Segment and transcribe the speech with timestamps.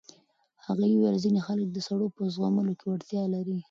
[0.65, 3.55] هغې وویل ځینې خلک د سړو په زغملو کې وړتیا لري.